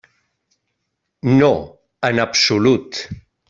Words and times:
No, 1.41 1.51
en 2.11 2.25
absolut. 2.27 3.07